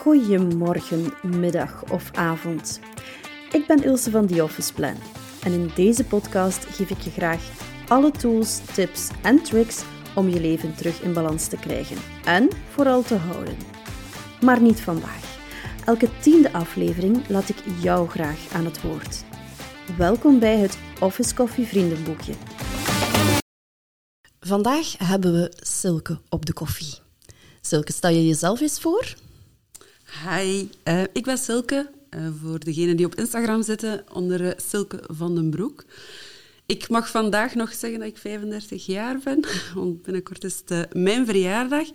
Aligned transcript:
Goedemorgen, 0.00 1.12
middag 1.22 1.84
of 1.90 2.10
avond. 2.14 2.80
Ik 3.52 3.66
ben 3.66 3.84
Ilse 3.84 4.10
van 4.10 4.26
The 4.26 4.42
Office 4.42 4.72
Plan 4.72 4.94
en 5.42 5.52
in 5.52 5.70
deze 5.74 6.04
podcast 6.04 6.64
geef 6.64 6.90
ik 6.90 7.00
je 7.00 7.10
graag 7.10 7.50
alle 7.88 8.10
tools, 8.10 8.58
tips 8.74 9.08
en 9.22 9.42
tricks 9.42 9.82
om 10.14 10.28
je 10.28 10.40
leven 10.40 10.74
terug 10.74 11.02
in 11.02 11.12
balans 11.12 11.46
te 11.46 11.56
krijgen 11.56 11.96
en 12.24 12.48
vooral 12.68 13.02
te 13.02 13.14
houden. 13.14 13.56
Maar 14.40 14.60
niet 14.60 14.80
vandaag. 14.80 15.38
Elke 15.84 16.08
tiende 16.20 16.52
aflevering 16.52 17.28
laat 17.28 17.48
ik 17.48 17.56
jou 17.80 18.08
graag 18.08 18.52
aan 18.52 18.64
het 18.64 18.82
woord. 18.82 19.24
Welkom 19.96 20.38
bij 20.38 20.58
het 20.58 20.78
Office 21.00 21.34
Coffee 21.34 21.66
Vriendenboekje. 21.66 22.32
Vandaag 24.40 24.98
hebben 24.98 25.32
we 25.32 25.52
Silke 25.56 26.20
op 26.28 26.46
de 26.46 26.52
koffie. 26.52 27.10
Silke, 27.64 27.92
stel 27.92 28.10
je 28.10 28.26
jezelf 28.26 28.60
eens 28.60 28.80
voor? 28.80 29.14
Hi, 30.24 30.68
uh, 30.88 31.02
ik 31.12 31.24
ben 31.24 31.38
Silke. 31.38 31.90
Uh, 32.10 32.28
voor 32.42 32.58
degenen 32.58 32.96
die 32.96 33.06
op 33.06 33.14
Instagram 33.14 33.62
zitten, 33.62 34.04
onder 34.12 34.40
uh, 34.40 34.50
Silke 34.56 35.00
van 35.06 35.34
den 35.34 35.50
Broek. 35.50 35.84
Ik 36.66 36.88
mag 36.88 37.10
vandaag 37.10 37.54
nog 37.54 37.72
zeggen 37.72 37.98
dat 37.98 38.08
ik 38.08 38.18
35 38.18 38.86
jaar 38.86 39.18
ben, 39.24 39.40
want 39.74 40.02
binnenkort 40.02 40.44
is 40.44 40.62
het 40.64 40.94
mijn 40.94 41.26
verjaardag. 41.26 41.88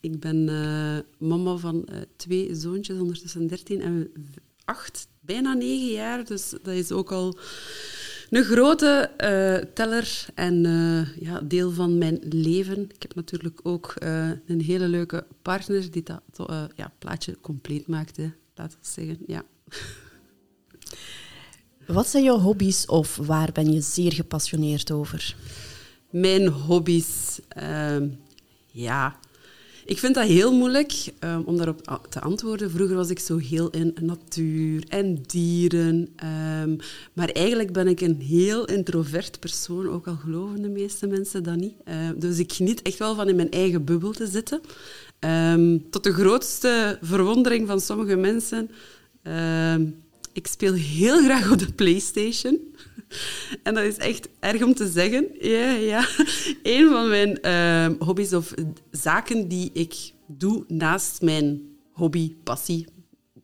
Ik 0.00 0.20
ben 0.20 0.44
mama 1.18 1.56
van 1.56 1.88
twee 2.16 2.54
zoontjes, 2.54 2.98
ondertussen 2.98 3.46
13 3.46 3.82
en 3.82 4.12
8, 4.64 5.08
bijna 5.20 5.54
9 5.54 5.86
jaar. 5.86 6.24
Dus 6.24 6.50
dat 6.50 6.74
is 6.74 6.92
ook 6.92 7.12
al 7.12 7.38
een 8.30 8.44
grote 8.44 9.10
uh, 9.18 9.72
teller 9.74 10.26
en 10.34 10.64
uh, 10.64 11.16
ja, 11.16 11.40
deel 11.40 11.70
van 11.70 11.98
mijn 11.98 12.18
leven. 12.22 12.82
Ik 12.82 13.02
heb 13.02 13.14
natuurlijk 13.14 13.60
ook 13.62 13.94
uh, 14.02 14.30
een 14.46 14.60
hele 14.60 14.88
leuke 14.88 15.26
partner 15.42 15.90
die 15.90 16.02
dat 16.02 16.22
ja, 16.76 16.92
plaatje 16.98 17.38
compleet 17.40 17.86
maakt, 17.86 18.18
laten 18.54 18.78
we 18.80 18.86
zeggen. 18.88 19.18
Ja. 19.26 19.42
Wat 21.86 22.08
zijn 22.08 22.24
jouw 22.24 22.38
hobby's 22.38 22.86
of 22.86 23.16
waar 23.16 23.52
ben 23.52 23.72
je 23.72 23.80
zeer 23.80 24.12
gepassioneerd 24.12 24.90
over? 24.90 25.36
Mijn 26.10 26.46
hobby's, 26.48 27.40
ehm, 27.48 28.08
ja, 28.66 29.18
ik 29.86 29.98
vind 29.98 30.14
dat 30.14 30.26
heel 30.26 30.52
moeilijk 30.52 30.92
um, 31.20 31.42
om 31.44 31.56
daarop 31.56 32.06
te 32.08 32.20
antwoorden. 32.20 32.70
Vroeger 32.70 32.96
was 32.96 33.10
ik 33.10 33.18
zo 33.18 33.36
heel 33.36 33.70
in 33.70 33.94
natuur 34.00 34.84
en 34.88 35.22
dieren. 35.26 36.08
Um, 36.62 36.76
maar 37.12 37.28
eigenlijk 37.28 37.72
ben 37.72 37.88
ik 37.88 38.00
een 38.00 38.20
heel 38.20 38.64
introvert 38.64 39.40
persoon, 39.40 39.88
ook 39.88 40.06
al 40.06 40.16
geloven 40.16 40.62
de 40.62 40.68
meeste 40.68 41.06
mensen 41.06 41.42
dat 41.42 41.56
niet. 41.56 41.74
Uh, 41.88 41.94
dus 42.16 42.38
ik 42.38 42.52
geniet 42.52 42.82
echt 42.82 42.98
wel 42.98 43.14
van 43.14 43.28
in 43.28 43.36
mijn 43.36 43.50
eigen 43.50 43.84
bubbel 43.84 44.12
te 44.12 44.26
zitten. 44.26 44.60
Tot 45.90 46.04
de 46.04 46.12
grootste 46.12 46.98
verwondering 47.02 47.66
van 47.66 47.80
sommige 47.80 48.16
mensen. 48.16 48.70
ik 50.32 50.46
speel 50.46 50.72
heel 50.72 51.22
graag 51.22 51.52
op 51.52 51.58
de 51.58 51.72
PlayStation. 51.72 52.60
En 53.62 53.74
dat 53.74 53.84
is 53.84 53.96
echt 53.96 54.28
erg 54.40 54.62
om 54.62 54.74
te 54.74 54.88
zeggen. 54.88 55.28
Ja, 55.40 55.70
ja. 55.70 56.08
Een 56.62 56.88
van 56.88 57.08
mijn 57.08 57.38
uh, 57.42 57.98
hobby's 58.06 58.32
of 58.32 58.54
zaken 58.90 59.48
die 59.48 59.70
ik 59.72 59.94
doe 60.26 60.64
naast 60.68 61.22
mijn 61.22 61.60
hobby, 61.92 62.34
passie, 62.42 62.86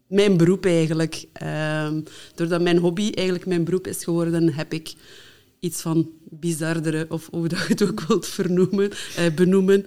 mijn 0.09 0.37
beroep 0.37 0.67
eigenlijk. 0.67 1.25
Uh, 1.43 1.93
doordat 2.35 2.61
mijn 2.63 2.79
hobby 2.79 3.11
eigenlijk 3.11 3.47
mijn 3.47 3.65
beroep 3.65 3.87
is 3.87 4.05
geworden, 4.05 4.55
heb 4.55 4.73
ik 4.73 4.95
iets 5.61 5.83
van 5.83 6.11
bizardere, 6.31 7.07
of 7.09 7.29
hoe 7.31 7.49
dat 7.49 7.59
je 7.59 7.67
het 7.67 7.83
ook 7.83 8.01
wilt 8.01 8.27
vernoemen, 8.27 8.91
uh, 9.19 9.35
benoemen. 9.35 9.85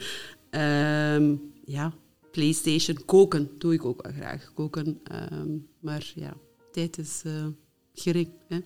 Ehm, 0.50 1.36
ja, 1.66 1.94
PlayStation, 2.32 3.06
koken 3.06 3.50
doe 3.58 3.74
ik 3.74 3.86
ook 3.86 4.04
wel 4.04 4.14
graag. 4.14 4.52
Koken, 4.54 5.00
ehm, 5.04 5.58
maar 5.80 6.12
ja, 6.16 6.34
tijd 6.72 6.98
is 6.98 7.22
eh, 7.26 7.48
gering. 7.94 8.30
Hè? 8.48 8.60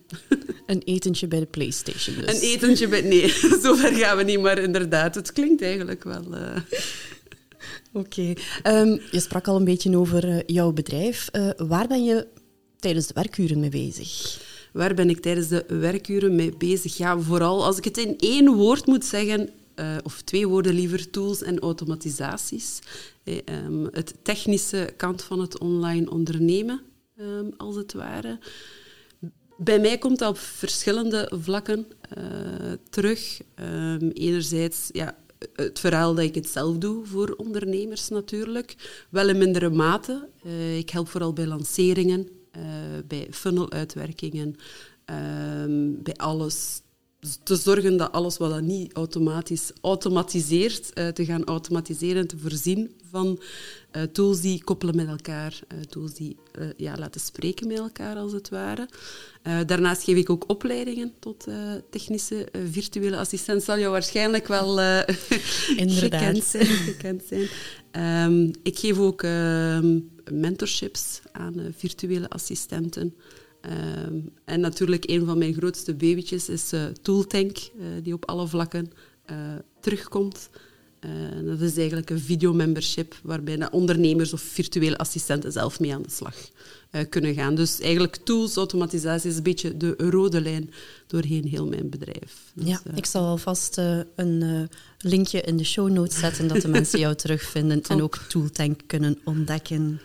Een 0.70 0.82
etentje 0.84 1.28
bij 1.28 1.38
de 1.38 1.46
PlayStation. 1.46 2.16
Dus. 2.16 2.34
Een 2.34 2.48
etentje 2.48 2.88
bij. 2.88 3.00
Nee, 3.00 3.28
zover 3.62 3.94
gaan 3.94 4.16
we 4.16 4.22
niet, 4.22 4.40
maar 4.40 4.58
inderdaad, 4.58 5.14
het 5.14 5.32
klinkt 5.32 5.62
eigenlijk 5.62 6.04
wel. 6.04 6.24
Uh... 6.30 6.56
Oké. 7.92 8.32
Ehm, 8.62 8.98
je 9.10 9.20
sprak 9.20 9.48
al 9.48 9.56
een 9.56 9.64
beetje 9.64 9.96
over 9.96 10.28
uh, 10.28 10.38
jouw 10.46 10.72
bedrijf. 10.72 11.28
Uh, 11.32 11.50
waar 11.56 11.86
ben 11.86 12.04
je 12.04 12.26
tijdens 12.78 13.06
de 13.06 13.14
werkuren 13.14 13.60
mee 13.60 13.70
bezig? 13.70 14.38
Waar 14.72 14.94
ben 14.94 15.10
ik 15.10 15.20
tijdens 15.20 15.48
de 15.48 15.64
werkuren 15.68 16.34
mee 16.34 16.56
bezig? 16.56 16.96
Ja, 16.96 17.18
vooral 17.18 17.64
als 17.64 17.78
ik 17.78 17.84
het 17.84 17.98
in 17.98 18.18
één 18.18 18.54
woord 18.54 18.86
moet 18.86 19.04
zeggen, 19.04 19.48
uh, 19.76 19.96
of 20.02 20.22
twee 20.22 20.48
woorden 20.48 20.74
liever, 20.74 21.10
tools 21.10 21.42
en 21.42 21.58
automatisaties. 21.58 22.78
Eh, 23.24 23.36
um, 23.64 23.88
het 23.92 24.14
technische 24.22 24.92
kant 24.96 25.22
van 25.22 25.40
het 25.40 25.58
online 25.58 26.10
ondernemen, 26.10 26.80
um, 27.20 27.52
als 27.56 27.76
het 27.76 27.92
ware. 27.92 28.38
Bij 29.62 29.80
mij 29.80 29.98
komt 29.98 30.18
dat 30.18 30.28
op 30.28 30.38
verschillende 30.38 31.32
vlakken 31.40 31.86
uh, 32.18 32.24
terug. 32.90 33.40
Um, 33.60 34.10
enerzijds 34.10 34.88
ja, 34.92 35.16
het 35.54 35.80
verhaal 35.80 36.14
dat 36.14 36.24
ik 36.24 36.34
het 36.34 36.48
zelf 36.48 36.78
doe 36.78 37.06
voor 37.06 37.34
ondernemers 37.36 38.08
natuurlijk. 38.08 38.76
Wel 39.10 39.28
in 39.28 39.38
mindere 39.38 39.70
mate. 39.70 40.28
Uh, 40.46 40.78
ik 40.78 40.90
help 40.90 41.08
vooral 41.08 41.32
bij 41.32 41.46
lanceringen, 41.46 42.28
uh, 42.56 42.62
bij 43.06 43.26
funneluitwerkingen, 43.30 44.56
um, 45.64 46.02
bij 46.02 46.14
alles 46.14 46.80
te 47.42 47.56
zorgen 47.56 47.96
dat 47.96 48.12
alles 48.12 48.36
wat 48.36 48.50
dat 48.50 48.62
niet 48.62 48.92
automatisch 48.92 49.72
automatiseert, 49.80 50.90
uh, 50.94 51.08
te 51.08 51.24
gaan 51.24 51.44
automatiseren, 51.44 52.26
te 52.26 52.38
voorzien 52.38 52.94
van 53.10 53.40
uh, 53.96 54.02
tools 54.02 54.40
die 54.40 54.64
koppelen 54.64 54.96
met 54.96 55.08
elkaar, 55.08 55.60
uh, 55.72 55.80
tools 55.80 56.14
die 56.14 56.36
ja, 56.76 56.96
laten 56.96 57.20
spreken 57.20 57.66
met 57.66 57.78
elkaar, 57.78 58.16
als 58.16 58.32
het 58.32 58.48
ware. 58.48 58.88
daarnaast 59.66 60.02
geef 60.02 60.16
ik 60.16 60.30
ook 60.30 60.44
opleidingen 60.48 61.12
tot 61.18 61.46
technische 61.90 62.48
virtuele 62.70 63.16
assistent. 63.16 63.62
Zal 63.62 63.78
jou 63.78 63.90
waarschijnlijk 63.90 64.48
wel 64.48 64.76
gekend 65.76 66.44
zijn. 66.44 66.66
Gekend 66.90 67.22
zijn. 67.28 67.48
Um, 68.32 68.50
ik 68.62 68.78
geef 68.78 68.98
ook 68.98 69.22
ehm, 69.22 69.98
mentorships 70.32 71.20
aan 71.32 71.74
virtuele 71.76 72.28
assistenten. 72.28 73.14
Um, 73.64 74.32
en 74.44 74.60
natuurlijk 74.60 75.10
een 75.10 75.26
van 75.26 75.38
mijn 75.38 75.54
grootste 75.54 75.94
babytjes 75.94 76.48
is 76.48 76.72
uh, 76.72 76.84
Tooltank, 77.02 77.56
uh, 77.56 77.86
die 78.02 78.12
op 78.12 78.24
alle 78.24 78.48
vlakken 78.48 78.92
uh, 79.30 79.36
terugkomt. 79.80 80.50
dat 81.44 81.60
is 81.60 81.76
eigenlijk 81.76 82.10
een 82.10 82.20
videomembership 82.20 83.14
waarbij 83.22 83.70
ondernemers 83.70 84.32
of 84.32 84.40
virtuele 84.40 84.98
assistenten 84.98 85.52
zelf 85.52 85.80
mee 85.80 85.94
aan 85.94 86.02
de 86.02 86.10
slag 86.10 86.34
kunnen 87.08 87.34
gaan. 87.34 87.54
Dus 87.54 87.80
eigenlijk 87.80 88.16
tools, 88.16 88.56
automatisatie 88.56 89.30
is 89.30 89.36
een 89.36 89.42
beetje 89.42 89.76
de 89.76 89.94
rode 89.96 90.40
lijn 90.40 90.70
doorheen 91.06 91.46
heel 91.46 91.66
mijn 91.66 91.90
bedrijf. 91.90 92.52
Dus, 92.54 92.68
ja, 92.68 92.80
ik 92.94 93.06
zal 93.06 93.26
alvast 93.26 93.76
een 94.14 94.68
linkje 94.98 95.40
in 95.40 95.56
de 95.56 95.64
show 95.64 95.90
notes 95.90 96.18
zetten 96.18 96.48
dat 96.48 96.60
de 96.60 96.68
mensen 96.68 96.98
jou 96.98 97.14
terugvinden 97.22 97.82
en 97.82 98.02
ook 98.02 98.16
Tooltank 98.16 98.80
kunnen 98.86 99.18
ontdekken. 99.24 100.00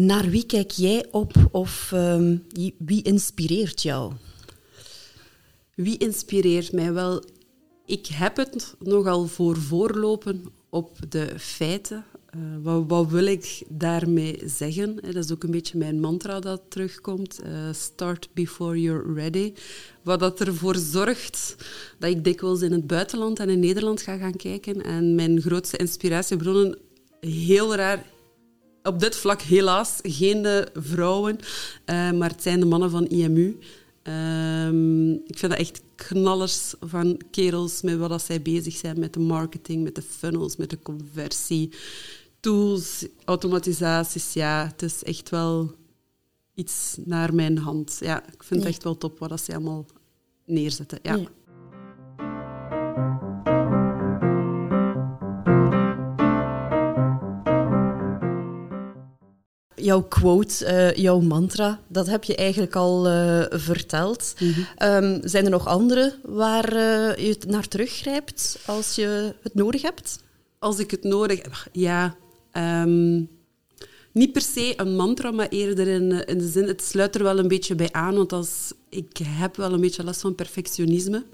Naar 0.00 0.28
wie 0.28 0.46
kijk 0.46 0.70
jij 0.70 1.06
op 1.10 1.32
of 1.50 1.90
um, 1.94 2.46
wie 2.78 3.02
inspireert 3.02 3.82
jou? 3.82 4.12
Wie 5.74 5.98
inspireert 5.98 6.72
mij? 6.72 6.92
Wel, 6.92 7.22
ik 7.86 8.06
heb 8.06 8.36
het 8.36 8.74
nogal 8.78 9.26
voor 9.26 9.56
voorlopen 9.56 10.44
op 10.68 10.96
de 11.08 11.38
feiten. 11.38 12.04
Uh, 12.36 12.42
wat, 12.62 12.84
wat, 12.86 13.10
wil 13.10 13.26
ik 13.26 13.62
daarmee 13.68 14.42
zeggen? 14.44 14.96
Dat 14.96 15.24
is 15.24 15.32
ook 15.32 15.42
een 15.42 15.50
beetje 15.50 15.78
mijn 15.78 16.00
mantra 16.00 16.40
dat 16.40 16.62
terugkomt. 16.68 17.40
Uh, 17.44 17.72
start 17.72 18.28
before 18.32 18.80
you're 18.80 19.14
ready. 19.14 19.52
Wat 20.02 20.20
dat 20.20 20.40
ervoor 20.40 20.76
zorgt 20.76 21.56
dat 21.98 22.10
ik 22.10 22.24
dikwijls 22.24 22.62
in 22.62 22.72
het 22.72 22.86
buitenland 22.86 23.38
en 23.38 23.48
in 23.48 23.60
Nederland 23.60 24.02
ga 24.02 24.16
gaan 24.16 24.36
kijken. 24.36 24.82
En 24.82 25.14
mijn 25.14 25.40
grootste 25.40 25.76
inspiratiebronnen, 25.76 26.78
heel 27.20 27.74
raar, 27.74 28.04
op 28.82 29.00
dit 29.00 29.16
vlak 29.16 29.40
helaas 29.42 29.98
geen 30.02 30.66
vrouwen, 30.74 31.36
uh, 31.36 32.10
maar 32.10 32.30
het 32.30 32.42
zijn 32.42 32.60
de 32.60 32.66
mannen 32.66 32.90
van 32.90 33.06
IMU. 33.06 33.58
Um, 34.02 35.12
ik 35.12 35.38
vind 35.38 35.52
dat 35.52 35.60
echt 35.60 35.82
knallers 35.94 36.74
van 36.80 37.20
kerels 37.30 37.82
met 37.82 37.98
wat 37.98 38.22
zij 38.22 38.42
bezig 38.42 38.76
zijn 38.76 38.98
met 38.98 39.12
de 39.12 39.20
marketing, 39.20 39.82
met 39.82 39.94
de 39.94 40.02
funnels, 40.02 40.56
met 40.56 40.70
de 40.70 40.78
conversie, 40.82 41.72
tools, 42.40 43.06
automatisaties. 43.24 44.32
Ja, 44.32 44.66
het 44.66 44.82
is 44.82 45.02
echt 45.02 45.30
wel 45.30 45.74
iets 46.54 46.96
naar 47.04 47.34
mijn 47.34 47.58
hand. 47.58 47.98
Ja, 48.00 48.26
ik 48.32 48.42
vind 48.42 48.60
het 48.60 48.68
echt 48.72 48.82
wel 48.82 48.98
top 48.98 49.18
wat 49.18 49.40
zij 49.40 49.54
allemaal 49.54 49.86
neerzetten. 50.44 50.98
Ja. 51.02 51.14
ja. 51.14 51.26
Jouw 59.82 60.02
quote, 60.02 60.64
uh, 60.64 60.94
jouw 60.94 61.20
mantra, 61.20 61.80
dat 61.88 62.06
heb 62.06 62.24
je 62.24 62.36
eigenlijk 62.36 62.76
al 62.76 63.06
uh, 63.06 63.44
verteld. 63.48 64.34
Mm 64.38 64.52
-hmm. 64.52 65.04
um, 65.04 65.20
zijn 65.24 65.44
er 65.44 65.50
nog 65.50 65.66
andere 65.66 66.14
waar 66.22 66.76
uh, 66.76 67.16
je 67.16 67.36
naar 67.46 67.68
teruggrijpt 67.68 68.58
als 68.66 68.94
je 68.94 69.34
het 69.42 69.54
nodig 69.54 69.82
hebt? 69.82 70.18
Als 70.58 70.78
ik 70.78 70.90
het 70.90 71.04
nodig 71.04 71.42
heb, 71.42 71.68
ja. 71.72 72.16
Um, 72.52 73.28
niet 74.12 74.32
per 74.32 74.42
se 74.42 74.72
een 74.76 74.96
mantra, 74.96 75.30
maar 75.30 75.48
eerder 75.48 75.88
in, 75.88 76.26
in 76.26 76.38
de 76.38 76.48
zin, 76.48 76.66
het 76.66 76.82
sluit 76.82 77.14
er 77.14 77.22
wel 77.22 77.38
een 77.38 77.48
beetje 77.48 77.74
bij 77.74 77.92
aan, 77.92 78.14
want 78.16 78.32
als, 78.32 78.72
ik 78.88 79.16
heb 79.22 79.56
wel 79.56 79.72
een 79.72 79.80
beetje 79.80 80.04
last 80.04 80.20
van 80.20 80.34
perfectionisme. 80.34 81.24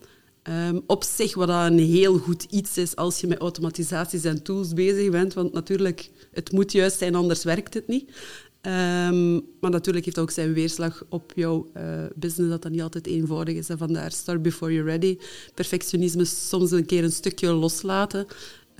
Um, 0.48 0.82
op 0.87 1.04
zich, 1.04 1.34
wat 1.34 1.48
een 1.48 1.78
heel 1.78 2.19
goed 2.19 2.46
iets 2.50 2.78
is 2.78 2.96
als 2.96 3.20
je 3.20 3.26
met 3.26 3.38
automatisaties 3.38 4.25
en 4.25 4.43
tools 4.43 4.72
bezig 4.72 5.10
bent, 5.10 5.34
want 5.34 5.52
natuurlijk, 5.52 6.10
het 6.32 6.52
moet 6.52 6.72
juist 6.72 6.98
zijn, 6.98 7.14
anders 7.14 7.44
werkt 7.44 7.75
het 7.75 7.87
niet. 7.87 8.10
Um, 8.62 9.34
maar 9.60 9.70
natuurlijk 9.70 10.04
heeft 10.04 10.16
het 10.16 10.25
ook 10.25 10.31
zijn 10.31 10.52
weerslag 10.52 11.04
op 11.08 11.32
jouw 11.34 11.70
uh, 11.76 12.04
business, 12.14 12.50
dat 12.50 12.62
dat 12.62 12.72
niet 12.72 12.82
altijd 12.82 13.06
eenvoudig 13.06 13.54
is. 13.54 13.69
En 13.69 13.78
vandaar 13.78 14.12
start 14.12 14.43
before 14.43 14.72
you're 14.72 14.90
ready. 14.90 15.19
Perfectionisme 15.54 16.25
soms 16.25 16.70
een 16.70 16.87
keer 16.87 17.04
een 17.04 17.12
stukje 17.12 17.52
loslaten 17.52 18.26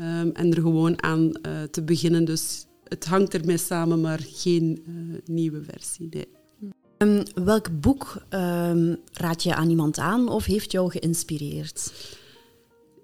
um, 0.01 0.31
en 0.33 0.55
er 0.55 0.61
gewoon 0.61 1.03
aan 1.03 1.25
uh, 1.25 1.63
te 1.71 1.83
beginnen. 1.83 2.25
Dus 2.25 2.67
het 2.89 3.05
hangt 3.05 3.35
ermee 3.35 3.57
samen, 3.57 4.01
maar 4.01 4.21
geen 4.27 4.83
uh, 4.89 5.19
nieuwe 5.25 5.63
versie. 5.63 6.09
Nee. 6.11 6.27
Um, 6.99 7.23
welk 7.35 7.81
boek 7.81 8.17
um, 8.31 8.97
raad 9.13 9.43
je 9.43 9.55
aan 9.55 9.71
iemand 9.71 9.99
aan 9.99 10.29
of 10.29 10.45
heeft 10.45 10.73
jou 10.73 10.91
geïnspireerd? 10.91 11.93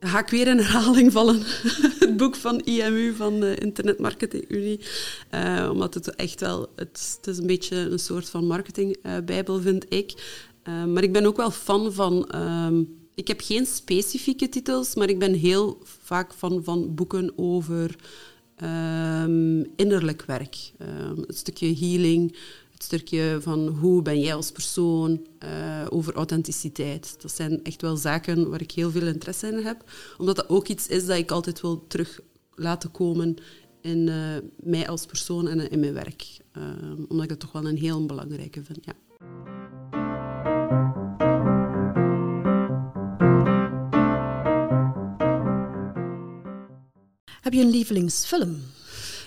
Ga 0.01 0.19
ik 0.19 0.29
weer 0.29 0.47
in 0.47 0.59
herhaling 0.59 1.13
vallen. 1.13 1.43
het 1.99 2.17
boek 2.17 2.37
van 2.37 2.61
IMU, 2.61 3.15
van 3.15 3.41
de 3.41 3.55
Internet 3.55 3.99
Marketing 3.99 4.45
Unie. 4.49 4.81
Uh, 5.35 5.69
omdat 5.73 5.95
het 5.95 6.15
echt 6.15 6.41
wel... 6.41 6.69
Het, 6.77 7.17
het, 7.17 7.27
is 7.27 7.39
een 7.39 7.47
beetje 7.47 7.77
een 7.77 7.99
soort 7.99 8.29
van 8.29 8.47
marketingbijbel, 8.47 9.57
uh, 9.57 9.63
vind 9.63 9.85
ik. 9.89 10.15
Maar 10.65 11.03
ik 11.03 11.13
ben 11.13 11.27
ook 11.27 11.37
wel 11.37 11.51
fan 11.51 11.93
van... 11.93 12.35
Um, 12.35 13.01
ik 13.15 13.29
heb 13.29 13.41
geen 13.41 13.67
specifieke 13.67 14.49
titels, 14.49 14.95
maar 14.95 15.09
ik 15.09 15.19
ben 15.19 15.35
heel 15.35 15.79
vaak 15.83 16.33
fan 16.35 16.65
van 16.65 16.95
boeken 16.95 17.33
over 17.37 17.97
innerlijk 19.77 20.25
werk. 20.25 20.73
een 20.79 21.25
stukje 21.29 21.77
healing, 21.77 22.37
stukje 22.83 23.39
van 23.41 23.69
hoe 23.69 24.03
ben 24.03 24.21
jij 24.21 24.35
als 24.35 24.53
persoon, 24.53 25.27
uh, 25.45 25.87
over 25.89 26.15
authenticiteit. 26.15 27.23
Dat 27.23 27.33
zijn 27.33 27.65
echt 27.65 27.83
wel 27.83 27.97
zaken 27.97 28.51
waar 28.51 28.61
ik 28.61 28.71
heel 28.73 28.91
veel 28.91 29.07
interesse 29.07 29.47
in 29.47 29.65
heb, 29.65 29.91
omdat 30.19 30.37
dat 30.37 30.49
ook 30.49 30.69
iets 30.69 30.87
is 30.87 31.07
dat 31.07 31.17
ik 31.19 31.31
altijd 31.31 31.61
wil 31.61 31.87
terug 31.87 32.21
laten 32.55 32.91
komen 32.91 33.37
in 33.81 34.07
uh, 34.07 34.37
mij 34.57 34.89
als 34.89 35.07
persoon 35.07 35.49
en 35.49 35.71
in 35.71 35.81
mijn 35.81 35.93
werk. 35.93 36.27
Uh, 36.57 36.65
omdat 37.09 37.23
ik 37.23 37.29
dat 37.29 37.41
toch 37.41 37.53
wel 37.53 37.67
een 37.67 37.79
heel 37.79 38.07
belangrijke 38.07 38.65
vind. 38.65 38.85
Ja. 38.85 38.93
Heb 47.43 47.53
je 47.53 47.61
een 47.61 47.71
lievelingsfilm? 47.71 48.63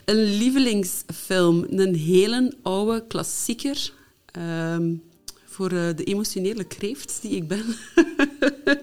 Een 0.06 0.24
lievelingsfilm, 0.24 1.66
een 1.70 1.96
hele 1.96 2.54
oude 2.62 3.08
klassieker. 3.08 3.94
Um, 4.38 5.04
voor 5.46 5.72
uh, 5.72 5.90
de 5.96 6.04
emotionele 6.04 6.64
kreeft 6.64 7.18
die 7.22 7.32
ik 7.32 7.48
ben, 7.48 7.66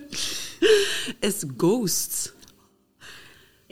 is 1.29 1.45
Ghost. 1.57 2.35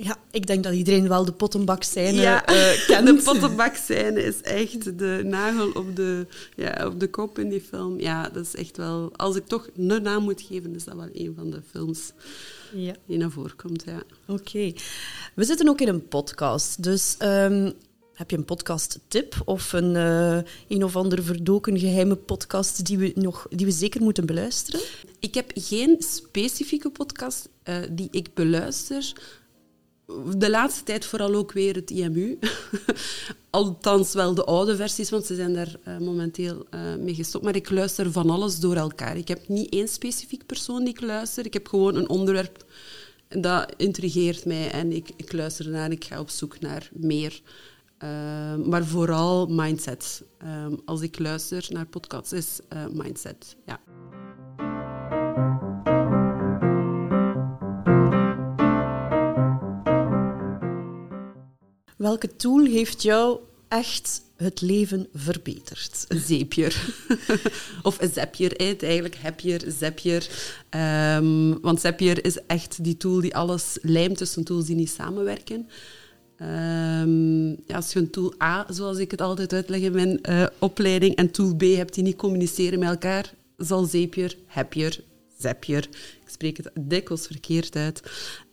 Ja, 0.03 0.17
ik 0.31 0.47
denk 0.47 0.65
dat 0.65 0.73
iedereen 0.73 1.09
wel 1.09 1.25
de 1.25 1.33
pottenbakscène 1.33 2.21
ja, 2.21 2.43
uh, 2.51 2.87
kent. 2.87 3.07
De 3.07 3.21
pottenbakscène 3.25 4.23
is 4.25 4.41
echt 4.41 4.99
de 4.99 5.21
nagel 5.25 5.71
op 5.71 5.97
de, 5.97 6.27
ja, 6.57 6.87
op 6.87 7.01
de 7.01 7.09
kop 7.09 7.39
in 7.39 7.49
die 7.49 7.61
film. 7.61 8.01
Ja, 8.01 8.29
dat 8.29 8.45
is 8.45 8.55
echt 8.55 8.77
wel... 8.77 9.11
Als 9.17 9.37
ik 9.37 9.47
toch 9.47 9.69
een 9.77 10.03
naam 10.03 10.23
moet 10.23 10.43
geven, 10.43 10.75
is 10.75 10.85
dat 10.85 10.95
wel 10.95 11.09
een 11.13 11.33
van 11.37 11.51
de 11.51 11.63
films 11.71 12.13
ja. 12.75 12.95
die 13.07 13.19
naar 13.19 13.31
voren 13.31 13.57
komt. 13.57 13.83
Ja. 13.87 14.03
Oké. 14.27 14.41
Okay. 14.41 14.77
We 15.35 15.45
zitten 15.45 15.69
ook 15.69 15.81
in 15.81 15.89
een 15.89 16.09
podcast, 16.09 16.83
dus... 16.83 17.17
Um, 17.23 17.73
heb 18.21 18.31
je 18.31 18.37
een 18.37 18.45
podcast-tip 18.45 19.43
of 19.45 19.73
een, 19.73 19.95
uh, 19.95 20.39
een 20.69 20.85
of 20.85 20.97
andere 20.97 21.23
verdoken 21.23 21.79
geheime 21.79 22.17
podcast 22.17 22.87
die 22.87 22.99
we, 22.99 23.13
nog, 23.15 23.47
die 23.51 23.67
we 23.67 23.73
zeker 23.73 24.03
moeten 24.03 24.27
beluisteren? 24.27 24.81
Ik 25.19 25.35
heb 25.35 25.51
geen 25.55 25.97
specifieke 25.99 26.91
podcast 26.91 27.49
uh, 27.65 27.77
die 27.91 28.09
ik 28.11 28.35
beluister, 28.35 29.13
de 30.37 30.51
laatste 30.51 30.85
tijd 30.85 31.05
vooral 31.05 31.35
ook 31.35 31.53
weer 31.53 31.75
het 31.75 31.91
IMU. 31.91 32.39
Althans 33.51 34.13
wel 34.13 34.35
de 34.35 34.45
oude 34.45 34.77
versies, 34.77 35.11
want 35.11 35.27
ze 35.27 35.35
zijn 35.35 35.55
daar 35.55 35.77
uh, 35.89 35.99
momenteel 35.99 36.67
uh, 36.75 36.81
mee 36.99 37.15
gestopt. 37.15 37.45
Maar 37.45 37.57
ik 37.57 37.71
luister 37.71 38.13
van 38.13 38.31
alles 38.31 38.61
door 38.61 38.77
elkaar. 38.77 39.17
Ik 39.17 39.29
heb 39.29 39.49
niet 39.49 39.73
één 39.73 39.89
specifiek 39.89 40.47
persoon 40.47 40.79
die 40.79 40.95
ik 40.95 41.01
luister. 41.01 41.47
Ik 41.47 41.53
heb 41.53 41.69
gewoon 41.69 41.95
een 41.95 42.09
onderwerp 42.09 42.65
dat 43.29 43.73
intrigeert 43.77 44.45
mij 44.45 44.71
en 44.71 44.93
ik, 44.93 45.11
ik 45.17 45.33
luister 45.33 45.69
naar. 45.69 45.91
Ik 45.91 46.05
ga 46.05 46.21
op 46.21 46.31
zoek 46.31 46.61
naar 46.61 46.91
meer. 46.93 47.41
Uh, 48.05 48.09
maar 48.57 48.85
vooral 48.85 49.47
mindset. 49.47 50.23
als 50.85 51.01
ik 51.01 51.19
luister 51.19 51.67
naar 51.69 51.87
podcasts, 51.87 52.33
is 52.33 52.61
mindset. 52.93 53.57
Ja. 53.67 53.81
Welke 62.11 62.37
tool 62.37 62.65
heeft 62.65 63.03
jou 63.03 63.39
echt 63.69 64.23
het 64.37 64.61
leven 64.61 65.09
verbeterd? 65.15 66.07
Zapier. 66.09 66.95
of 67.83 67.99
Zapier, 68.13 68.57
eigenlijk 68.57 69.17
Happier, 69.17 69.65
Zapier. 69.79 70.29
Um, 71.17 71.61
want 71.61 71.81
Zapier 71.81 72.25
is 72.25 72.39
echt 72.47 72.85
die 72.85 72.97
tool 72.97 73.21
die 73.21 73.37
alles 73.37 73.79
lijmt 73.83 74.17
tussen 74.17 74.45
tools 74.45 74.67
die 74.67 74.77
niet 74.77 74.91
samenwerken. 74.91 75.69
Um, 76.43 77.51
ja, 77.51 77.77
als 77.77 77.93
je 77.93 77.99
een 77.99 78.11
tool 78.11 78.35
A, 78.43 78.67
zoals 78.69 78.99
ik 78.99 79.11
het 79.11 79.21
altijd 79.21 79.53
uitleg 79.53 79.81
in 79.81 79.93
mijn 79.93 80.19
uh, 80.29 80.47
opleiding, 80.59 81.17
en 81.17 81.31
tool 81.31 81.55
B 81.55 81.63
hebt 81.63 81.95
die 81.95 82.05
niet 82.05 82.17
communiceren 82.17 82.79
met 82.79 82.89
elkaar, 82.89 83.35
zal 83.57 83.85
Zapier, 83.85 84.37
Happier, 84.47 85.05
Zapier, 85.39 85.89
ik 86.23 86.29
spreek 86.29 86.57
het 86.57 86.71
dikwijls 86.81 87.27
verkeerd 87.27 87.77
uit, 87.77 88.03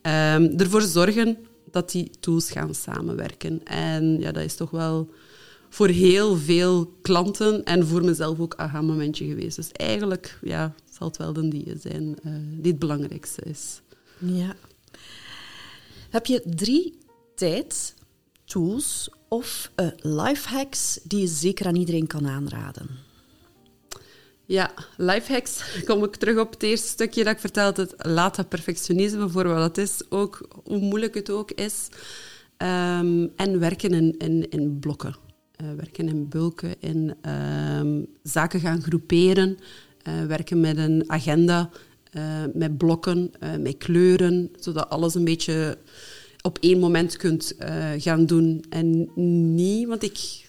um, 0.01 0.59
ervoor 0.59 0.81
zorgen 0.81 1.37
dat 1.77 1.91
die 1.91 2.11
tools 2.19 2.51
gaan 2.51 2.75
samenwerken. 2.75 3.63
En 3.65 4.19
ja, 4.19 4.31
dat 4.31 4.43
is 4.43 4.55
toch 4.55 4.69
wel 4.69 5.09
voor 5.69 5.87
heel 5.87 6.37
veel 6.37 6.93
klanten 7.01 7.63
en 7.63 7.87
voor 7.87 8.05
mezelf 8.05 8.39
ook 8.39 8.53
een 8.53 8.59
aha-momentje 8.59 9.25
geweest. 9.25 9.55
Dus 9.55 9.71
eigenlijk 9.71 10.39
ja, 10.41 10.73
zal 10.97 11.07
het 11.07 11.17
wel 11.17 11.33
de 11.33 11.47
die 11.47 11.73
zijn 11.79 12.15
uh, 12.25 12.33
die 12.51 12.71
het 12.71 12.79
belangrijkste 12.79 13.41
is. 13.41 13.81
Ja. 14.17 14.55
Heb 16.09 16.25
je 16.25 16.41
drie 16.55 16.97
tijd, 17.35 17.93
tools 18.45 19.09
of 19.27 19.71
uh, 19.75 19.87
lifehacks 19.97 20.99
die 21.03 21.19
je 21.19 21.27
zeker 21.27 21.65
aan 21.65 21.75
iedereen 21.75 22.07
kan 22.07 22.27
aanraden? 22.27 23.06
Ja, 24.47 24.71
lifehacks. 24.97 25.83
Kom 25.85 26.03
ik 26.03 26.15
terug 26.15 26.39
op 26.39 26.51
het 26.51 26.63
eerste 26.63 26.87
stukje 26.87 27.23
dat 27.23 27.33
ik 27.33 27.39
vertelde. 27.39 27.81
Het 27.81 27.93
laat 27.97 28.35
dat 28.35 28.49
perfectionisme 28.49 29.29
voor 29.29 29.47
wat 29.47 29.63
het 29.63 29.77
is. 29.77 30.01
Ook 30.09 30.47
hoe 30.63 30.79
moeilijk 30.79 31.13
het 31.13 31.29
ook 31.29 31.51
is. 31.51 31.87
Um, 32.57 33.31
en 33.35 33.59
werken 33.59 33.93
in, 33.93 34.17
in, 34.17 34.49
in 34.49 34.79
blokken. 34.79 35.15
Uh, 35.61 35.67
werken 35.77 36.07
in 36.07 36.29
bulken. 36.29 36.75
In 36.79 37.15
um, 37.79 38.07
zaken 38.23 38.59
gaan 38.59 38.81
groeperen. 38.81 39.57
Uh, 40.07 40.25
werken 40.25 40.59
met 40.59 40.77
een 40.77 41.03
agenda. 41.07 41.69
Uh, 42.11 42.23
met 42.53 42.77
blokken. 42.77 43.31
met 43.59 43.77
kleuren. 43.77 44.51
Zodat 44.59 44.89
alles 44.89 45.15
een 45.15 45.25
beetje 45.25 45.77
op 46.41 46.57
één 46.61 46.79
moment 46.79 47.17
kunt 47.17 47.55
gaan 47.97 48.25
doen. 48.25 48.65
En 48.69 49.09
niet, 49.55 49.87
want 49.87 50.03
ik 50.03 50.46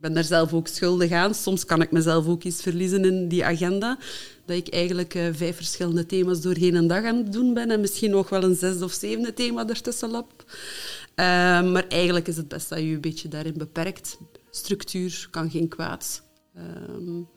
ben 0.00 0.14
daar 0.14 0.24
zelf 0.24 0.52
ook 0.52 0.68
schuldig 0.68 1.12
aan. 1.12 1.34
Soms 1.34 1.64
kan 1.64 1.82
ik 1.82 1.90
mezelf 1.90 2.26
ook 2.26 2.42
iets 2.42 2.62
verliezen 2.62 3.04
in 3.04 3.28
die 3.28 3.44
agenda. 3.44 3.98
Dat 4.44 4.56
ik 4.56 4.68
eigenlijk 4.68 5.14
uh, 5.14 5.26
vijf 5.32 5.56
verschillende 5.56 6.06
thema's 6.06 6.40
doorheen 6.40 6.74
een 6.74 6.86
dag 6.86 7.04
aan 7.04 7.16
het 7.16 7.32
doen 7.32 7.54
ben. 7.54 7.70
En 7.70 7.80
misschien 7.80 8.10
nog 8.10 8.28
wel 8.28 8.42
een 8.42 8.56
zesde 8.56 8.84
of 8.84 8.92
zevende 8.92 9.34
thema 9.34 9.68
ertussen 9.68 10.10
lap. 10.10 10.44
Uh, 10.46 10.54
maar 11.72 11.88
eigenlijk 11.88 12.28
is 12.28 12.36
het 12.36 12.48
best 12.48 12.68
dat 12.68 12.78
je 12.78 12.88
je 12.88 12.94
een 12.94 13.00
beetje 13.00 13.28
daarin 13.28 13.58
beperkt. 13.58 14.18
Structuur 14.50 15.28
kan 15.30 15.50
geen 15.50 15.68
kwaad. 15.68 16.22
Um, 16.56 17.28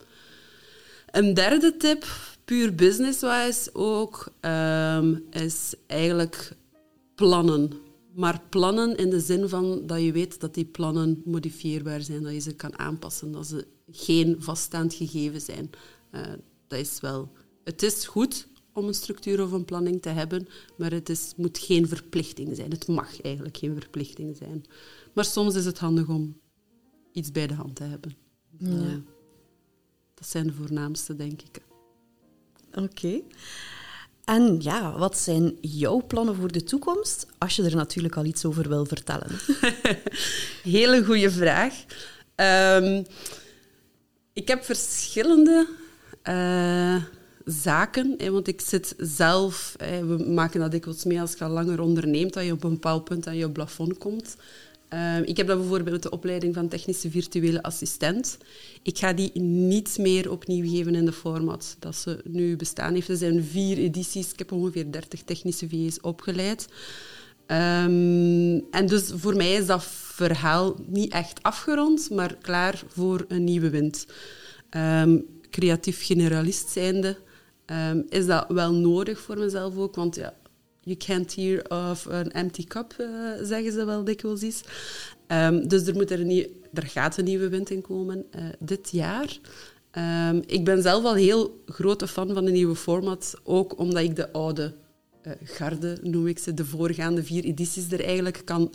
een 1.10 1.34
derde 1.34 1.76
tip, 1.76 2.06
puur 2.44 2.74
business-wise 2.74 3.70
ook, 3.72 4.28
um, 4.40 5.24
is 5.30 5.74
eigenlijk 5.86 6.52
plannen. 7.14 7.83
Maar 8.14 8.42
plannen 8.48 8.96
in 8.96 9.10
de 9.10 9.20
zin 9.20 9.48
van 9.48 9.86
dat 9.86 10.00
je 10.00 10.12
weet 10.12 10.40
dat 10.40 10.54
die 10.54 10.64
plannen 10.64 11.22
modifieerbaar 11.24 12.02
zijn, 12.02 12.22
dat 12.22 12.32
je 12.32 12.40
ze 12.40 12.54
kan 12.54 12.78
aanpassen, 12.78 13.32
dat 13.32 13.46
ze 13.46 13.66
geen 13.90 14.36
vaststaand 14.38 14.94
gegeven 14.94 15.40
zijn. 15.40 15.70
Uh, 16.12 16.20
dat 16.66 16.78
is 16.78 17.00
wel... 17.00 17.32
Het 17.64 17.82
is 17.82 18.06
goed 18.06 18.48
om 18.72 18.86
een 18.86 18.94
structuur 18.94 19.42
of 19.42 19.52
een 19.52 19.64
planning 19.64 20.02
te 20.02 20.08
hebben, 20.08 20.46
maar 20.76 20.90
het 20.90 21.08
is, 21.08 21.32
moet 21.36 21.58
geen 21.58 21.88
verplichting 21.88 22.56
zijn. 22.56 22.70
Het 22.70 22.86
mag 22.86 23.20
eigenlijk 23.20 23.56
geen 23.56 23.74
verplichting 23.74 24.36
zijn. 24.36 24.64
Maar 25.12 25.24
soms 25.24 25.54
is 25.54 25.64
het 25.64 25.78
handig 25.78 26.08
om 26.08 26.40
iets 27.12 27.32
bij 27.32 27.46
de 27.46 27.54
hand 27.54 27.76
te 27.76 27.82
hebben. 27.82 28.16
Ja. 28.58 29.00
dat 30.14 30.28
zijn 30.28 30.46
de 30.46 30.52
voornaamste, 30.52 31.16
denk 31.16 31.42
ik. 31.42 31.62
Oké. 32.74 33.20
En 34.24 34.56
ja, 34.60 34.98
wat 34.98 35.18
zijn 35.18 35.56
jouw 35.60 36.02
plannen 36.06 36.34
voor 36.34 36.52
de 36.52 36.64
toekomst, 36.64 37.26
als 37.38 37.56
je 37.56 37.62
er 37.62 37.76
natuurlijk 37.76 38.16
al 38.16 38.24
iets 38.24 38.44
over 38.44 38.68
wil 38.68 38.84
vertellen? 38.84 39.30
Hele 40.62 41.04
goede 41.04 41.30
vraag. 41.30 41.74
Ehm, 42.34 43.02
ik 44.32 44.48
heb 44.48 44.64
verschillende 44.64 45.68
uh, 46.24 47.02
zaken, 47.44 48.32
want 48.32 48.48
ik 48.48 48.60
zit 48.60 48.94
zelf, 48.98 49.74
we 49.78 50.24
maken 50.28 50.60
dat 50.60 50.70
dikwijls 50.70 51.04
mee 51.04 51.20
als 51.20 51.32
je 51.32 51.44
al 51.44 51.50
langer 51.50 51.80
onderneemt, 51.80 52.32
dat 52.32 52.44
je 52.44 52.52
op 52.52 52.64
een 52.64 52.70
bepaald 52.70 53.04
punt 53.04 53.26
aan 53.26 53.36
je 53.36 53.50
plafond 53.50 53.98
komt. 53.98 54.36
Ehm, 54.94 55.22
ik 55.22 55.36
heb 55.36 55.46
dat 55.46 55.58
bijvoorbeeld 55.58 56.02
de 56.02 56.10
opleiding 56.10 56.54
van 56.54 56.68
technische 56.68 57.10
virtuele 57.10 57.62
assistent. 57.62 58.38
Ik 58.82 58.98
ga 58.98 59.12
die 59.12 59.40
niet 59.40 59.98
meer 59.98 60.30
opnieuw 60.30 60.70
geven 60.70 60.94
in 60.94 61.04
de 61.04 61.12
format 61.12 61.76
dat 61.78 61.96
ze 61.96 62.20
nu 62.24 62.56
bestaan 62.56 62.94
heeft. 62.94 63.08
Er 63.08 63.16
zijn 63.16 63.44
vier 63.44 63.78
edities. 63.78 64.32
Ik 64.32 64.38
heb 64.38 64.52
ongeveer 64.52 64.92
30 64.92 65.22
technische 65.22 65.68
VA's 65.68 65.98
opgeleid. 66.00 66.68
Ehm, 67.46 68.60
en 68.70 68.86
dus 68.86 69.12
voor 69.14 69.36
mij 69.36 69.52
is 69.52 69.66
dat 69.66 69.84
verhaal 69.84 70.76
niet 70.86 71.12
echt 71.12 71.42
afgerond, 71.42 72.10
maar 72.10 72.36
klaar 72.40 72.82
voor 72.88 73.24
een 73.28 73.44
nieuwe 73.44 73.70
wind. 73.70 74.06
Um, 74.76 75.26
creatief 75.50 76.04
generalist 76.04 76.68
zijnde 76.68 77.16
is 78.08 78.26
dat 78.26 78.44
wel 78.48 78.72
nodig 78.72 79.20
voor 79.20 79.38
mezelf 79.38 79.76
ook, 79.76 79.94
want 79.94 80.16
ja, 80.16 80.34
you 80.84 80.96
can't 80.96 81.34
hear 81.34 81.64
of 81.68 82.06
an 82.06 82.30
empty 82.30 82.64
cup, 82.64 82.94
uh, 83.00 83.08
zeggen 83.42 83.72
ze 83.72 83.84
wel 83.84 84.04
dikwijls 84.04 84.42
eens. 84.42 84.62
Um, 85.28 85.68
dus 85.68 85.86
er, 85.86 85.94
moet 85.94 86.10
er, 86.10 86.20
een 86.20 86.62
er 86.72 86.86
gaat 86.86 87.16
een 87.16 87.24
nieuwe 87.24 87.48
wind 87.48 87.70
in 87.70 87.80
komen 87.80 88.24
uh, 88.36 88.42
dit 88.58 88.90
jaar. 88.90 89.38
Um, 90.28 90.42
ik 90.46 90.64
ben 90.64 90.82
zelf 90.82 91.04
al 91.04 91.14
heel 91.14 91.62
grote 91.66 92.06
fan 92.06 92.34
van 92.34 92.44
de 92.44 92.50
nieuwe 92.50 92.74
format, 92.74 93.34
ook 93.42 93.78
omdat 93.78 94.02
ik 94.02 94.16
de 94.16 94.32
oude 94.32 94.74
uh, 95.26 95.32
garde, 95.44 95.98
noem 96.02 96.26
ik 96.26 96.38
ze, 96.38 96.54
de 96.54 96.64
voorgaande 96.64 97.22
vier 97.22 97.44
edities 97.44 97.92
er 97.92 98.04
eigenlijk 98.04 98.42
kan 98.44 98.72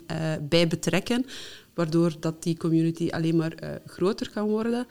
bij 0.48 0.68
betrekken, 0.68 1.26
waardoor 1.74 2.12
dat 2.20 2.42
die 2.42 2.56
community 2.56 3.08
alleen 3.10 3.36
maar 3.36 3.80
groter 3.86 4.30
kan 4.30 4.48
worden. 4.48 4.86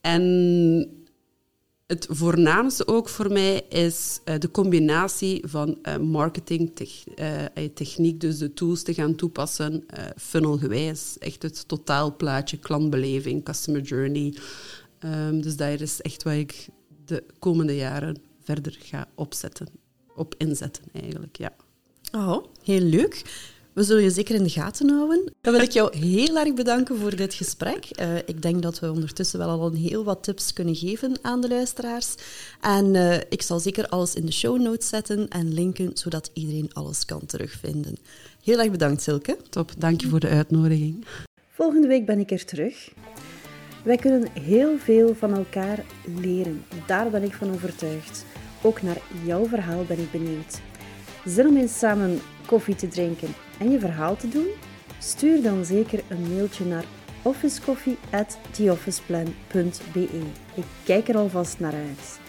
En 0.00 0.97
het 1.88 2.06
voornaamste 2.10 2.86
ook 2.86 3.08
voor 3.08 3.32
mij 3.32 3.62
is 3.68 4.20
uh, 4.24 4.34
de 4.38 4.50
combinatie 4.50 5.42
van 5.46 5.78
uh, 5.82 5.96
marketing, 5.96 6.72
uh, 7.16 7.44
techniek, 7.74 8.20
dus 8.20 8.38
de 8.38 8.52
tools 8.54 8.82
te 8.82 8.94
gaan 8.94 9.14
toepassen, 9.14 9.84
funnelgewijs. 10.16 11.16
Echt 11.18 11.42
het 11.42 11.68
totaalplaatje, 11.68 12.58
klantbeleving, 12.58 13.44
customer 13.44 13.80
journey. 13.80 14.34
Um, 15.04 15.42
dus 15.42 15.56
dat 15.56 15.80
is 15.80 16.00
echt 16.00 16.22
wat 16.22 16.32
ik 16.32 16.68
de 17.04 17.24
komende 17.38 17.76
jaren 17.76 18.16
verder 18.42 18.76
ga 18.80 19.08
opzetten, 19.14 19.68
op 20.14 20.34
inzetten 20.38 20.84
eigenlijk, 20.92 21.36
ja. 21.36 21.52
Oh, 22.12 22.44
heel 22.62 22.80
leuk. 22.80 23.22
We 23.78 23.84
zullen 23.84 24.02
je 24.02 24.10
zeker 24.10 24.34
in 24.34 24.42
de 24.42 24.50
gaten 24.50 24.90
houden. 24.90 25.32
Dan 25.40 25.52
wil 25.52 25.62
ik 25.62 25.70
jou 25.70 25.96
heel 25.98 26.38
erg 26.38 26.54
bedanken 26.54 26.98
voor 26.98 27.16
dit 27.16 27.34
gesprek. 27.34 27.88
Uh, 28.00 28.16
ik 28.16 28.42
denk 28.42 28.62
dat 28.62 28.78
we 28.78 28.92
ondertussen 28.92 29.38
wel 29.38 29.48
al 29.48 29.66
een 29.66 29.76
heel 29.76 30.04
wat 30.04 30.22
tips 30.22 30.52
kunnen 30.52 30.74
geven 30.74 31.18
aan 31.22 31.40
de 31.40 31.48
luisteraars. 31.48 32.14
En 32.60 32.94
uh, 32.94 33.14
ik 33.14 33.42
zal 33.42 33.60
zeker 33.60 33.88
alles 33.88 34.14
in 34.14 34.26
de 34.26 34.32
show 34.32 34.60
notes 34.60 34.88
zetten 34.88 35.28
en 35.28 35.52
linken, 35.52 35.90
zodat 35.94 36.30
iedereen 36.32 36.70
alles 36.72 37.04
kan 37.04 37.26
terugvinden. 37.26 37.96
Heel 38.44 38.58
erg 38.58 38.70
bedankt, 38.70 39.02
Silke. 39.02 39.36
Top, 39.50 39.72
dank 39.78 40.00
je 40.00 40.08
voor 40.08 40.20
de 40.20 40.28
uitnodiging. 40.28 41.04
Volgende 41.50 41.88
week 41.88 42.06
ben 42.06 42.18
ik 42.18 42.30
er 42.30 42.44
terug. 42.44 42.92
Wij 43.84 43.96
kunnen 43.96 44.28
heel 44.32 44.78
veel 44.78 45.14
van 45.14 45.34
elkaar 45.34 45.84
leren. 46.20 46.64
Daar 46.86 47.10
ben 47.10 47.22
ik 47.22 47.32
van 47.32 47.50
overtuigd. 47.52 48.24
Ook 48.62 48.82
naar 48.82 49.00
jouw 49.24 49.46
verhaal 49.46 49.84
ben 49.84 49.98
ik 49.98 50.10
benieuwd. 50.10 50.60
Zin 51.28 51.46
om 51.46 51.56
eens 51.56 51.78
samen 51.78 52.20
koffie 52.46 52.74
te 52.74 52.88
drinken 52.88 53.28
en 53.58 53.70
je 53.70 53.78
verhaal 53.78 54.16
te 54.16 54.28
doen? 54.28 54.46
Stuur 54.98 55.42
dan 55.42 55.64
zeker 55.64 56.02
een 56.08 56.34
mailtje 56.34 56.64
naar 56.64 56.84
officecoffee@theofficeplan.be. 57.22 60.08
Ik 60.54 60.64
kijk 60.84 61.08
er 61.08 61.16
alvast 61.16 61.60
naar 61.60 61.74
uit. 61.74 62.20